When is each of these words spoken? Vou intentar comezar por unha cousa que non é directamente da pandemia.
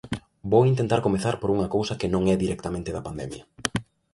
Vou 0.51 0.63
intentar 0.71 0.99
comezar 1.07 1.35
por 1.41 1.49
unha 1.55 1.71
cousa 1.75 1.97
que 1.99 2.11
non 2.13 2.23
é 2.33 2.35
directamente 2.43 2.93
da 2.95 3.05
pandemia. 3.07 3.43